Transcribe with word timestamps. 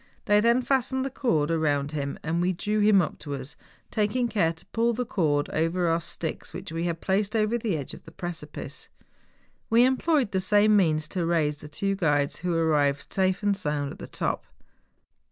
They 0.25 0.39
then 0.39 0.63
fastened 0.63 1.05
the 1.05 1.11
cord 1.11 1.51
round 1.51 1.91
him, 1.91 2.17
and 2.23 2.41
we 2.41 2.53
drew 2.53 2.79
him 2.79 3.03
up 3.03 3.19
to 3.19 3.35
us, 3.35 3.55
taking 3.91 4.27
care 4.27 4.51
to 4.51 4.65
pull 4.73 4.93
the 4.93 5.05
cord 5.05 5.47
over 5.49 5.87
our 5.87 6.01
sticks 6.01 6.55
which 6.55 6.71
we 6.71 6.85
had 6.85 7.01
placed 7.01 7.35
over 7.35 7.55
the 7.55 7.77
edge 7.77 7.93
of 7.93 8.05
the 8.05 8.11
precipice. 8.11 8.89
We 9.69 9.83
emj 9.83 10.07
loyed 10.07 10.31
the 10.31 10.41
same 10.41 10.75
means 10.75 11.07
to 11.09 11.23
raise 11.23 11.57
the 11.61 11.69
two 11.69 11.95
guides, 11.95 12.37
who 12.37 12.55
arrived 12.55 13.13
safe 13.13 13.43
and 13.43 13.55
sound 13.55 13.91
at 13.91 13.99
the 13.99 14.07
top. 14.07 14.45